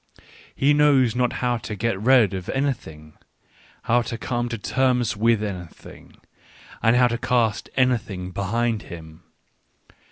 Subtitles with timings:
[0.55, 3.13] He knows not how to get rid of any thing,
[3.83, 6.17] how to come to terms with anything,
[6.81, 9.21] and how to cast anything behind him.